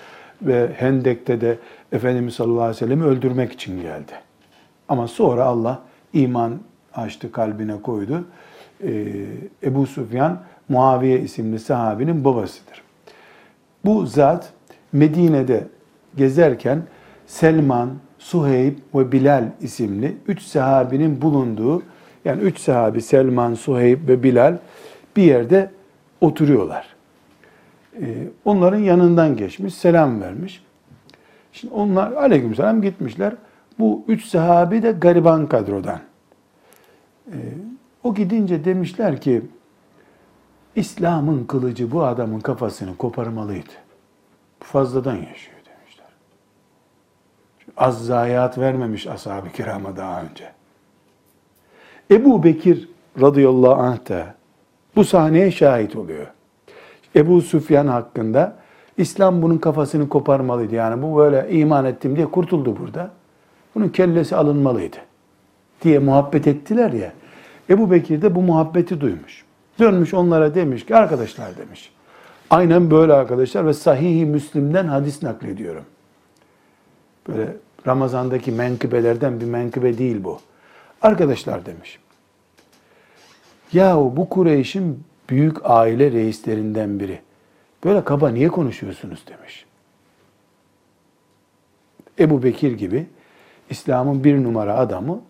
ve 0.43 0.73
Hendek'te 0.77 1.41
de 1.41 1.59
Efendimiz 1.93 2.35
sallallahu 2.35 2.63
aleyhi 2.63 2.77
ve 2.77 2.79
sellem'i 2.87 3.05
öldürmek 3.05 3.53
için 3.53 3.83
geldi. 3.83 4.13
Ama 4.89 5.09
sonra 5.09 5.45
Allah 5.45 5.83
iman 6.13 6.53
açtı, 6.95 7.33
kalbine 7.33 7.83
koydu. 7.83 8.25
Ee, 8.85 9.13
Ebu 9.63 9.87
Sufyan, 9.87 10.41
Muaviye 10.69 11.21
isimli 11.21 11.59
sahabinin 11.59 12.25
babasıdır. 12.25 12.83
Bu 13.85 14.07
zat 14.07 14.53
Medine'de 14.93 15.69
gezerken 16.17 16.83
Selman, 17.27 17.91
Suheyb 18.19 18.79
ve 18.95 19.13
Bilal 19.13 19.45
isimli 19.61 20.17
üç 20.29 20.43
sahabinin 20.43 21.23
bulunduğu, 21.23 21.83
yani 22.25 22.43
üç 22.43 22.59
sahabi 22.59 23.03
Selman, 23.03 23.55
Suheyb 23.55 24.09
ve 24.09 24.23
Bilal 24.23 24.59
bir 25.17 25.23
yerde 25.23 25.71
oturuyorlar. 26.21 26.87
Ee, 28.01 28.29
onların 28.45 28.79
yanından 28.79 29.37
geçmiş, 29.37 29.75
selam 29.75 30.21
vermiş. 30.21 30.63
Şimdi 31.53 31.75
onlar 31.75 32.13
aleykümselam 32.13 32.83
gitmişler. 32.83 33.35
Bu 33.79 34.05
üç 34.09 34.25
sahabi 34.25 34.83
de 34.83 34.93
gariban 34.93 35.47
kadrodan. 35.47 36.01
Ee, 37.33 37.37
o 38.03 38.15
gidince 38.15 38.65
demişler 38.65 39.21
ki 39.21 39.43
İslam'ın 40.77 41.45
kılıcı 41.45 41.91
bu 41.91 42.05
adamın 42.05 42.41
kafasını 42.41 42.97
koparmalıydı. 42.97 43.90
Fazladan 44.61 45.17
yaşıyor 45.17 45.59
demişler. 45.67 46.07
Az 47.77 48.07
zayiat 48.07 48.59
vermemiş 48.59 49.07
ashab-ı 49.07 49.53
kirama 49.53 49.97
daha 49.97 50.23
önce. 50.23 50.53
Ebu 52.11 52.45
Bekir 52.45 52.89
radıyallahu 53.21 53.83
anh 53.83 54.09
da 54.09 54.35
bu 54.97 55.05
sahneye 55.05 55.51
şahit 55.51 55.97
oluyor. 55.97 56.27
Ebu 57.17 57.43
Süfyan 57.43 57.87
hakkında 57.87 58.57
İslam 58.97 59.43
bunun 59.43 59.59
kafasını 59.59 60.09
koparmalıydı. 60.09 60.75
Yani 60.75 61.03
bu 61.03 61.17
böyle 61.17 61.51
iman 61.51 61.85
ettim 61.85 62.17
diye 62.17 62.27
kurtuldu 62.27 62.77
burada. 62.81 63.11
Bunun 63.75 63.89
kellesi 63.89 64.37
alınmalıydı 64.37 64.97
diye 65.83 65.99
muhabbet 65.99 66.47
ettiler 66.47 66.93
ya. 66.93 67.13
Ebu 67.71 67.91
Bekir 67.91 68.23
de 68.23 68.35
bu 68.35 68.43
muhabbeti 68.43 69.01
duymuş. 69.01 69.45
Dönmüş 69.79 70.15
onlara 70.15 70.55
demiş 70.55 70.87
ki 70.87 70.97
arkadaşlar 70.97 71.57
demiş. 71.57 71.93
Aynen 72.51 72.91
böyle 72.91 73.13
arkadaşlar 73.13 73.67
ve 73.67 73.73
Sahih-i 73.73 74.27
Müslim'den 74.27 74.87
hadis 74.87 75.23
naklediyorum. 75.23 75.85
Böyle 77.29 77.57
Ramazan'daki 77.87 78.53
menkıbelerden 78.53 79.41
bir 79.41 79.45
menkıbe 79.45 79.99
değil 79.99 80.25
bu. 80.25 80.41
Arkadaşlar 81.03 81.67
demiş. 81.67 81.99
Yahu 83.73 84.13
bu 84.17 84.29
Kureyş'in 84.29 85.05
büyük 85.29 85.57
aile 85.63 86.13
reislerinden 86.13 87.01
biri. 87.01 87.21
Böyle 87.85 88.05
kaba 88.05 88.29
niye 88.29 88.49
konuşuyorsunuz 88.49 89.25
demiş. 89.27 89.67
Ebu 92.19 92.43
Bekir 92.43 92.73
gibi 92.73 93.07
İslam'ın 93.71 94.25
bir 94.25 94.45
numara 94.45 94.77
adamı 94.77 95.21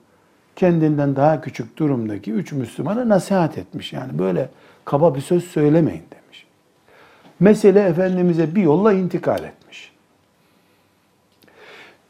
kendinden 0.56 1.16
daha 1.16 1.40
küçük 1.40 1.76
durumdaki 1.76 2.32
üç 2.32 2.52
Müslümana 2.52 3.08
nasihat 3.08 3.58
etmiş. 3.58 3.92
Yani 3.92 4.18
böyle 4.18 4.48
kaba 4.84 5.14
bir 5.14 5.20
söz 5.20 5.44
söylemeyin 5.44 6.04
demiş. 6.10 6.19
Mesele 7.40 7.80
Efendimiz'e 7.80 8.54
bir 8.54 8.62
yolla 8.62 8.92
intikal 8.92 9.44
etmiş. 9.44 9.92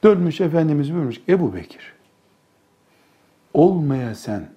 Dönmüş 0.04 0.40
Efendimiz 0.40 0.92
buyurmuş, 0.92 1.20
Ebu 1.28 1.54
Bekir, 1.54 1.94
olmaya 3.54 4.14
sen 4.14 4.48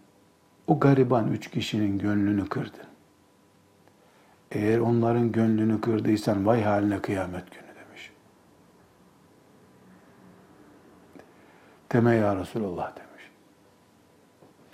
o 0.68 0.80
gariban 0.80 1.32
üç 1.32 1.50
kişinin 1.50 2.00
gönlünü 2.00 2.50
kırdın. 2.50 2.88
Eğer 4.52 4.80
onların 4.80 5.32
gönlünü 5.32 5.82
kırdıysan 5.82 6.46
vay 6.46 6.64
haline 6.64 7.00
kıyamet 7.00 7.52
günü 7.52 7.64
demiş. 7.64 8.12
Deme 11.92 12.16
ya 12.16 12.36
Resulallah 12.36 12.96
demiş. 12.96 13.30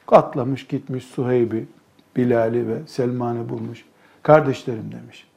Katlamış 0.08 0.68
gitmiş 0.68 1.04
Suheyb'i, 1.06 1.68
Bilal'i 2.16 2.68
ve 2.68 2.88
Selman'ı 2.88 3.50
bulmuş. 3.50 3.86
Kardeşlerim 4.24 4.92
demiş. 4.92 5.29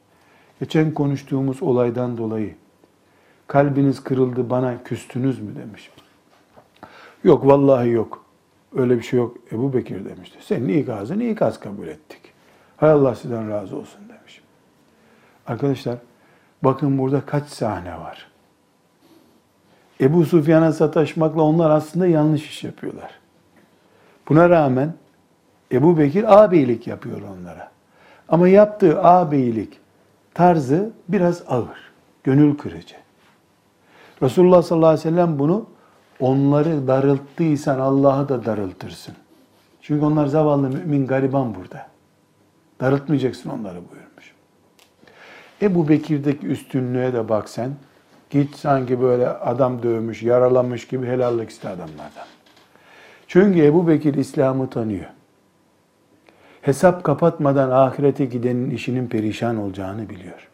Geçen 0.59 0.93
konuştuğumuz 0.93 1.63
olaydan 1.63 2.17
dolayı 2.17 2.55
kalbiniz 3.47 4.03
kırıldı 4.03 4.49
bana 4.49 4.83
küstünüz 4.83 5.39
mü 5.39 5.55
demiş. 5.55 5.91
Yok 7.23 7.47
vallahi 7.47 7.89
yok. 7.89 8.25
Öyle 8.75 8.97
bir 8.97 9.03
şey 9.03 9.19
yok. 9.19 9.37
Ebu 9.51 9.73
Bekir 9.73 10.05
demişti. 10.05 10.37
Senin 10.41 10.69
ikazını 10.69 11.23
ikaz 11.23 11.59
kabul 11.59 11.87
ettik. 11.87 12.21
Hay 12.77 12.91
Allah 12.91 13.15
sizden 13.15 13.49
razı 13.49 13.77
olsun 13.77 14.01
demiş. 14.09 14.41
Arkadaşlar 15.47 15.97
bakın 16.63 16.97
burada 16.97 17.21
kaç 17.21 17.47
sahne 17.47 17.99
var. 17.99 18.27
Ebu 20.01 20.25
Sufyan'a 20.25 20.73
sataşmakla 20.73 21.41
onlar 21.41 21.69
aslında 21.69 22.07
yanlış 22.07 22.49
iş 22.49 22.63
yapıyorlar. 22.63 23.19
Buna 24.29 24.49
rağmen 24.49 24.93
Ebu 25.71 25.97
Bekir 25.97 26.37
ağabeylik 26.37 26.87
yapıyor 26.87 27.21
onlara. 27.21 27.71
Ama 28.29 28.47
yaptığı 28.47 29.01
ağabeylik 29.03 29.79
tarzı 30.33 30.91
biraz 31.09 31.43
ağır, 31.47 31.91
gönül 32.23 32.57
kırıcı. 32.57 32.95
Resulullah 34.21 34.61
sallallahu 34.61 34.89
aleyhi 34.89 35.07
ve 35.07 35.11
sellem 35.11 35.39
bunu 35.39 35.65
onları 36.19 36.87
darılttıysan 36.87 37.79
Allah'ı 37.79 38.29
da 38.29 38.45
darıltırsın. 38.45 39.15
Çünkü 39.81 40.05
onlar 40.05 40.25
zavallı 40.25 40.69
mümin 40.69 41.07
gariban 41.07 41.55
burada. 41.55 41.87
Darıltmayacaksın 42.81 43.49
onları 43.49 43.75
buyurmuş. 43.91 44.33
Ebu 45.61 45.89
Bekir'deki 45.89 46.47
üstünlüğe 46.47 47.13
de 47.13 47.29
bak 47.29 47.49
sen. 47.49 47.71
Git 48.29 48.55
sanki 48.55 49.01
böyle 49.01 49.29
adam 49.29 49.83
dövmüş, 49.83 50.23
yaralamış 50.23 50.87
gibi 50.87 51.07
helallik 51.07 51.49
iste 51.49 51.69
adamlardan. 51.69 52.25
Çünkü 53.27 53.63
Ebu 53.65 53.87
Bekir 53.87 54.13
İslam'ı 54.13 54.69
tanıyor. 54.69 55.05
Hesap 56.63 57.03
kapatmadan 57.03 57.71
ahirete 57.71 58.25
gidenin 58.25 58.69
işinin 58.69 59.07
perişan 59.07 59.57
olacağını 59.57 60.09
biliyor. 60.09 60.49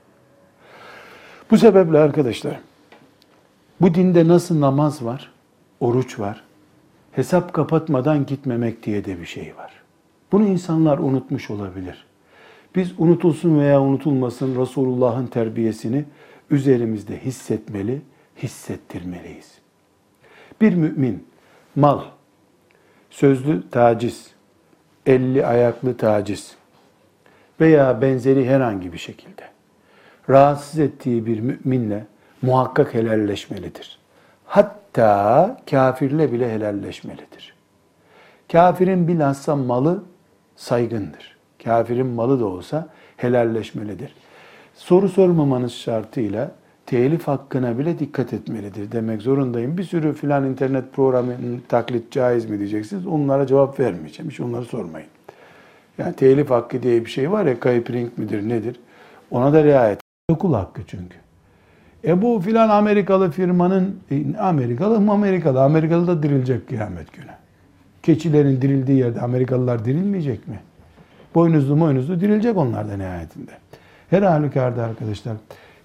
Bu 1.52 1.58
sebeple 1.58 2.00
arkadaşlar, 2.00 2.60
bu 3.82 3.94
dinde 3.94 4.28
nasıl 4.28 4.62
namaz 4.62 5.06
var, 5.06 5.32
oruç 5.80 6.20
var, 6.20 6.44
hesap 7.12 7.54
kapatmadan 7.54 8.26
gitmemek 8.26 8.84
diye 8.84 9.06
de 9.06 9.20
bir 9.20 9.26
şey 9.26 9.54
var. 9.58 9.74
Bunu 10.32 10.48
insanlar 10.48 10.98
unutmuş 10.98 11.50
olabilir. 11.50 12.06
Biz 12.76 12.92
unutulsun 12.98 13.60
veya 13.60 13.82
unutulmasın 13.82 14.62
Resulullah'ın 14.62 15.28
terbiyesini 15.28 16.06
üzerimizde 16.50 17.26
hissetmeli, 17.26 18.02
hissettirmeliyiz. 18.44 19.58
Bir 20.62 20.74
mümin 20.74 21.28
mal, 21.76 22.02
sözlü 23.10 23.70
taciz, 23.70 24.39
elli 25.10 25.46
ayaklı 25.46 25.98
taciz 25.98 26.56
veya 27.62 28.02
benzeri 28.02 28.50
herhangi 28.50 28.94
bir 28.94 28.98
şekilde 28.98 29.44
rahatsız 30.30 30.80
ettiği 30.80 31.26
bir 31.26 31.40
müminle 31.40 32.06
muhakkak 32.42 32.94
helalleşmelidir. 32.94 34.00
Hatta 34.46 35.58
kafirle 35.70 36.32
bile 36.32 36.52
helalleşmelidir. 36.52 37.54
Kafirin 38.52 39.08
bilhassa 39.08 39.56
malı 39.56 40.04
saygındır. 40.56 41.38
Kafirin 41.64 42.08
malı 42.08 42.40
da 42.40 42.46
olsa 42.46 42.88
helalleşmelidir. 43.18 44.16
Soru 44.76 45.10
sormamanız 45.10 45.74
şartıyla 45.74 46.52
telif 46.90 47.28
hakkına 47.28 47.78
bile 47.80 48.00
dikkat 48.00 48.34
etmelidir 48.34 48.92
demek 48.92 49.22
zorundayım. 49.22 49.78
Bir 49.78 49.84
sürü 49.84 50.14
filan 50.14 50.46
internet 50.46 50.94
programının 50.94 51.62
taklit 51.68 52.12
caiz 52.12 52.50
mi 52.50 52.60
diyeceksiniz. 52.60 53.08
Onlara 53.08 53.48
cevap 53.48 53.80
vermeyeceğim. 53.80 54.32
Hiç 54.32 54.40
onları 54.40 54.66
sormayın. 54.66 55.08
Yani 55.98 56.16
telif 56.16 56.50
hakkı 56.50 56.84
diye 56.84 57.06
bir 57.06 57.10
şey 57.10 57.32
var 57.32 57.46
ya 57.46 57.60
kayıp 57.60 57.92
ring 57.92 58.18
midir 58.18 58.50
nedir? 58.50 58.80
Ona 59.32 59.54
da 59.54 59.64
riayet. 59.64 60.00
Okul 60.30 60.54
hakkı 60.54 60.82
çünkü. 60.88 61.18
E 62.08 62.22
bu 62.22 62.40
filan 62.40 62.70
Amerikalı 62.70 63.32
firmanın 63.32 64.00
e, 64.12 64.38
Amerikalı 64.38 65.00
mı 65.00 65.12
Amerikalı? 65.12 65.62
Amerikalı 65.62 66.08
da 66.08 66.24
dirilecek 66.24 66.68
kıyamet 66.68 67.14
günü. 67.14 67.32
Keçilerin 68.04 68.62
dirildiği 68.62 68.98
yerde 68.98 69.22
Amerikalılar 69.22 69.86
dirilmeyecek 69.86 70.48
mi? 70.48 70.60
Boynuzlu 71.36 71.80
boynuzlu 71.80 72.22
dirilecek 72.22 72.58
onlar 72.58 72.90
da 72.90 72.98
nihayetinde. 72.98 73.52
Her 74.10 74.22
halükarda 74.22 74.84
arkadaşlar 74.84 75.34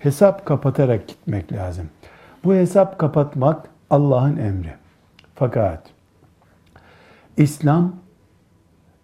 hesap 0.05 0.47
kapatarak 0.47 1.09
gitmek 1.09 1.53
lazım. 1.53 1.89
Bu 2.45 2.55
hesap 2.55 2.99
kapatmak 2.99 3.69
Allah'ın 3.91 4.37
emri. 4.37 4.75
Fakat 5.35 5.91
İslam 7.37 7.97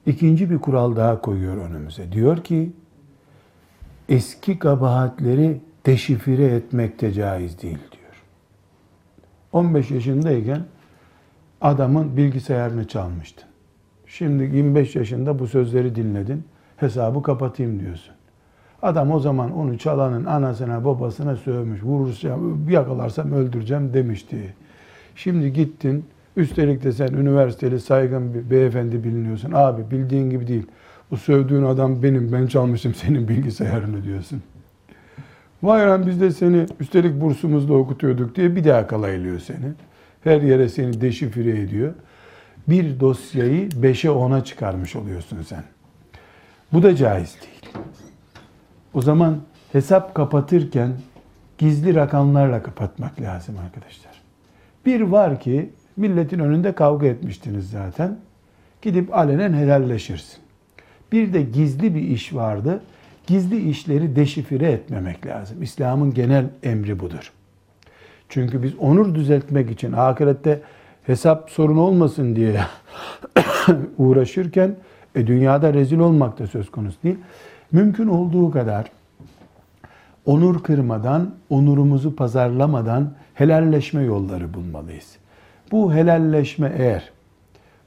ikinci 0.07 0.51
bir 0.51 0.59
kural 0.59 0.97
daha 0.97 1.21
koyuyor 1.21 1.57
önümüze. 1.57 2.13
Diyor 2.13 2.45
ki 2.45 2.73
eski 4.09 4.59
kabahatleri 4.59 5.61
deşifre 5.87 6.45
etmek 6.45 7.01
de 7.01 7.13
caiz 7.13 7.63
değil 7.63 7.79
diyor. 7.93 8.23
15 9.53 9.91
yaşındayken 9.91 10.65
adamın 11.61 12.17
bilgisayarını 12.17 12.89
çalmıştın. 12.89 13.49
Şimdi 14.07 14.57
25 14.57 14.97
yaşında 14.97 15.39
bu 15.39 15.47
sözleri 15.47 15.95
dinledin. 15.95 16.45
Hesabı 16.77 17.23
kapatayım 17.23 17.81
diyorsun. 17.81 18.15
Adam 18.83 19.11
o 19.11 19.21
zaman 19.21 19.57
onu 19.57 19.79
çalanın 19.79 20.25
anasına 20.25 20.85
babasına 20.85 21.37
sövmüş. 21.37 21.83
Vurursam, 21.83 22.71
yakalarsam 22.71 23.33
öldüreceğim 23.33 23.95
demişti. 23.95 24.55
Şimdi 25.17 25.53
gittin. 25.53 26.05
Üstelik 26.37 26.85
de 26.85 26.93
sen 26.93 27.09
üniversiteli 27.09 27.81
saygın 27.81 28.35
bir 28.35 28.51
beyefendi 28.51 29.05
biliniyorsun. 29.05 29.53
Abi 29.55 29.91
bildiğin 29.91 30.31
gibi 30.31 30.47
değil. 30.47 30.67
Bu 31.11 31.17
sövdüğün 31.17 31.65
adam 31.65 32.03
benim. 32.03 32.33
Ben 32.33 32.47
çalmışım 32.47 32.95
senin 32.95 33.29
bilgisayarını 33.29 34.05
diyorsun. 34.05 34.43
Vay 35.63 35.87
lan 35.87 36.07
biz 36.07 36.21
de 36.21 36.31
seni 36.31 36.67
üstelik 36.81 37.21
bursumuzla 37.21 37.75
okutuyorduk 37.75 38.37
diye 38.37 38.57
bir 38.57 38.65
daha 38.65 38.87
kalaylıyor 38.87 39.39
seni. 39.39 39.73
Her 40.25 40.43
yere 40.43 40.69
seni 40.69 41.01
deşifre 41.01 41.61
ediyor. 41.61 41.95
Bir 42.69 43.01
dosyayı 43.01 43.69
beşe 43.83 44.11
ona 44.11 44.45
çıkarmış 44.45 44.97
oluyorsun 44.97 45.43
sen. 45.43 45.65
Bu 46.73 46.83
da 46.83 46.97
caiz 46.97 47.37
değil. 47.41 47.85
O 48.95 49.03
zaman 49.03 49.39
hesap 49.73 50.15
kapatırken 50.15 50.93
gizli 51.59 51.95
rakamlarla 51.95 52.63
kapatmak 52.63 53.21
lazım 53.21 53.55
arkadaşlar. 53.65 54.13
Bir 54.87 55.01
var 55.01 55.41
ki 55.41 55.71
milletin 55.97 56.39
önünde 56.39 56.73
kavga 56.73 57.07
etmiştiniz 57.07 57.71
zaten. 57.71 58.19
Gidip 58.83 59.15
alenen 59.15 59.53
helalleşirsin. 59.53 60.39
Bir 61.13 61.33
de 61.33 61.43
gizli 61.43 61.95
bir 61.95 62.03
iş 62.03 62.35
vardı. 62.35 62.83
Gizli 63.27 63.71
işleri 63.71 64.17
deşifre 64.17 64.73
etmemek 64.73 65.27
lazım. 65.27 65.63
İslam'ın 65.63 66.15
genel 66.15 66.45
emri 66.63 67.01
budur. 67.01 67.33
Çünkü 68.29 68.63
biz 68.63 68.75
onur 68.79 69.15
düzeltmek 69.15 69.71
için 69.71 69.93
ahirette 69.93 70.63
hesap 71.03 71.51
sorun 71.51 71.77
olmasın 71.77 72.37
diye 72.37 72.61
uğraşırken 73.99 74.77
e, 75.15 75.27
dünyada 75.27 75.75
rezil 75.75 75.99
olmak 75.99 76.39
da 76.39 76.47
söz 76.47 76.71
konusu 76.71 76.97
değil. 77.05 77.19
Mümkün 77.73 78.07
olduğu 78.07 78.51
kadar 78.51 78.91
onur 80.27 80.63
kırmadan, 80.63 81.31
onurumuzu 81.51 82.17
pazarlamadan 82.17 83.13
helalleşme 83.35 84.03
yolları 84.03 84.55
bulmalıyız. 84.55 85.17
Bu 85.73 85.95
helalleşme 85.95 86.73
eğer 86.77 87.11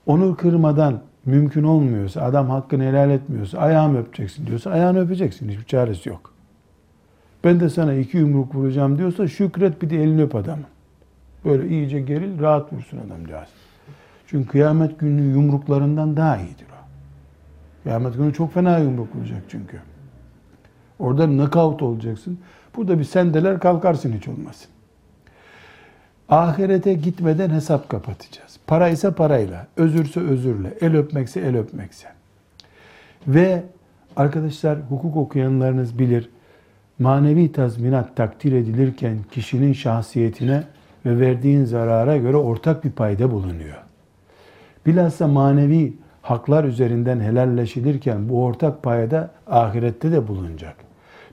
onur 0.05 0.37
kırmadan 0.37 0.99
mümkün 1.25 1.63
olmuyorsa, 1.63 2.21
adam 2.21 2.49
hakkını 2.49 2.83
helal 2.83 3.09
etmiyorsa, 3.09 3.59
ayağımı 3.59 3.99
öpeceksin 3.99 4.47
diyorsa 4.47 4.71
ayağını 4.71 4.99
öpeceksin. 4.99 5.49
Hiçbir 5.49 5.63
çaresi 5.63 6.09
yok. 6.09 6.33
Ben 7.43 7.59
de 7.59 7.69
sana 7.69 7.93
iki 7.93 8.17
yumruk 8.17 8.55
vuracağım 8.55 8.97
diyorsa 8.97 9.27
şükret 9.27 9.81
bir 9.81 9.89
de 9.89 10.03
elini 10.03 10.23
öp 10.23 10.35
adamın. 10.35 10.65
Böyle 11.45 11.67
iyice 11.67 12.01
geril, 12.01 12.39
rahat 12.39 12.73
vursun 12.73 12.99
adamcağız. 13.07 13.49
Çünkü 14.27 14.49
kıyamet 14.49 14.99
günü 14.99 15.21
yumruklarından 15.21 16.17
daha 16.17 16.37
iyidir. 16.37 16.72
Kıyamet 17.83 18.17
günü 18.17 18.33
çok 18.33 18.53
fena 18.53 18.77
yumruk 18.77 19.15
vuracak 19.15 19.41
çünkü. 19.49 19.77
Orada 20.99 21.25
knockout 21.25 21.81
olacaksın. 21.81 22.39
Burada 22.75 22.99
bir 22.99 23.03
sendeler 23.03 23.59
kalkarsın 23.59 24.13
hiç 24.13 24.27
olmasın. 24.27 24.67
Ahirete 26.29 26.93
gitmeden 26.93 27.49
hesap 27.49 27.89
kapatacağız. 27.89 28.59
Para 28.67 28.89
ise 28.89 29.11
parayla, 29.11 29.67
özürse 29.77 30.19
özürle, 30.19 30.73
el 30.81 30.95
öpmekse 30.97 31.39
el 31.39 31.57
öpmekse. 31.57 32.07
Ve 33.27 33.63
arkadaşlar 34.15 34.79
hukuk 34.89 35.15
okuyanlarınız 35.15 35.99
bilir, 35.99 36.29
manevi 36.99 37.51
tazminat 37.51 38.15
takdir 38.15 38.51
edilirken 38.51 39.17
kişinin 39.31 39.73
şahsiyetine 39.73 40.63
ve 41.05 41.19
verdiğin 41.19 41.65
zarara 41.65 42.17
göre 42.17 42.37
ortak 42.37 42.83
bir 42.83 42.91
payda 42.91 43.31
bulunuyor. 43.31 43.77
Bilhassa 44.85 45.27
manevi 45.27 45.93
haklar 46.23 46.63
üzerinden 46.63 47.19
helalleşilirken 47.19 48.29
bu 48.29 48.43
ortak 48.43 48.83
payda 48.83 49.31
ahirette 49.47 50.11
de 50.11 50.27
bulunacak. 50.27 50.75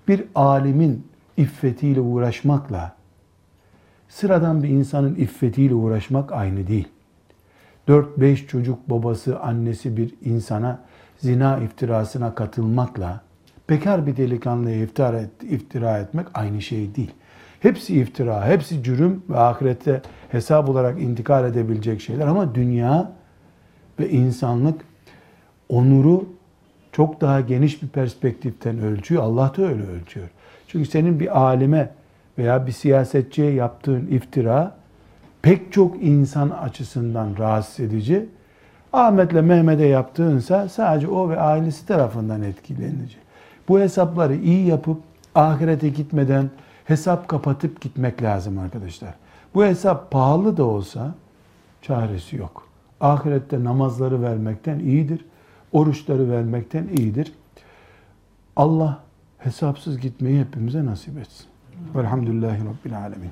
Bir 0.09 0.25
alimin 0.35 1.07
iffetiyle 1.37 2.01
uğraşmakla 2.01 2.93
sıradan 4.09 4.63
bir 4.63 4.69
insanın 4.69 5.15
iffetiyle 5.15 5.75
uğraşmak 5.75 6.33
aynı 6.33 6.67
değil. 6.67 6.89
4-5 7.89 8.47
çocuk 8.47 8.91
babası, 8.91 9.41
annesi 9.41 9.97
bir 9.97 10.15
insana 10.25 10.79
zina 11.19 11.59
iftirasına 11.59 12.35
katılmakla 12.35 13.21
bekar 13.71 14.07
bir 14.07 14.17
delikanlıya 14.17 14.83
iftira, 14.83 15.19
et, 15.19 15.31
iftira 15.43 15.99
etmek 15.99 16.27
aynı 16.35 16.63
şey 16.63 16.95
değil. 16.95 17.11
Hepsi 17.61 18.01
iftira, 18.01 18.47
hepsi 18.47 18.83
cürüm 18.83 19.23
ve 19.29 19.39
ahirette 19.39 20.03
hesap 20.29 20.69
olarak 20.69 21.01
intikal 21.03 21.45
edebilecek 21.45 22.01
şeyler 22.01 22.27
ama 22.27 22.55
dünya 22.55 23.13
ve 24.01 24.11
insanlık 24.11 24.81
onuru 25.69 26.25
çok 26.93 27.21
daha 27.21 27.41
geniş 27.41 27.83
bir 27.83 27.89
perspektiften 27.89 28.79
ölçüyor. 28.79 29.23
Allah 29.23 29.53
da 29.57 29.63
öyle 29.63 29.83
ölçüyor. 29.83 30.29
Çünkü 30.69 30.91
senin 30.91 31.21
bir 31.21 31.41
alime 31.41 31.91
veya 32.39 32.67
bir 32.67 32.73
siyasetçiye 32.73 33.53
yaptığın 33.53 34.07
iftira 34.07 34.77
pek 35.43 35.73
çok 35.73 36.03
insan 36.03 36.51
açısından 36.51 37.29
rahatsız 37.39 37.81
edici. 37.81 38.29
Ahmet'le 38.93 39.43
Mehmet'e 39.43 39.87
yaptığınsa 39.87 40.69
sadece 40.69 41.09
o 41.09 41.31
ve 41.31 41.41
ailesi 41.41 41.87
tarafından 41.87 42.43
etkilenici. 42.43 43.17
Bu 43.69 43.81
hesapları 43.81 44.37
iyi 44.37 44.67
yapıp 44.67 45.01
ahirete 45.35 45.89
gitmeden 45.89 46.51
hesap 46.85 47.29
kapatıp 47.29 47.81
gitmek 47.81 48.23
lazım 48.23 48.59
arkadaşlar. 48.59 49.15
Bu 49.55 49.65
hesap 49.65 50.11
pahalı 50.11 50.57
da 50.57 50.65
olsa 50.65 51.15
çaresi 51.83 52.37
yok. 52.37 52.70
Ahirette 53.01 53.65
namazları 53.65 54.23
vermekten 54.23 54.79
iyidir. 54.79 55.25
Oruçları 55.73 56.31
vermekten 56.31 56.89
iyidir. 56.99 57.33
Allah 58.57 59.03
hesapsız 59.39 59.99
gitmeyi 59.99 60.41
hepimize 60.41 60.85
nasip 60.85 61.19
etsin. 61.19 61.47
Velhamdülillahi 61.95 62.61
Rabbil 62.61 62.99
Alemin. 62.99 63.31